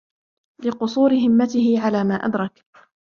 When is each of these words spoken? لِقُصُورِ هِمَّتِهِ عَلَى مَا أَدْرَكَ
لِقُصُورِ 0.65 1.13
هِمَّتِهِ 1.13 1.75
عَلَى 1.77 2.03
مَا 2.03 2.15
أَدْرَكَ 2.15 2.63